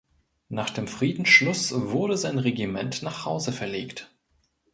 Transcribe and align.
Nach 0.49 0.71
dem 0.71 0.87
Friedensschluss 0.87 1.71
wurde 1.91 2.17
sein 2.17 2.39
Regiment 2.39 3.03
nach 3.03 3.23
Hause 3.25 3.51
verlegt. 3.51 4.09